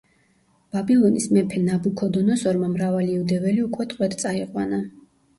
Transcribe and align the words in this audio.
ბაბილონის 0.75 1.25
მეფე 1.35 1.59
ნაბუქოდონოსორმა 1.65 2.69
მრავალი 2.71 3.11
იუდეველი 3.17 3.61
უკვე 3.65 3.87
ტყვედ 3.93 4.17
წაიყვანა. 4.23 4.81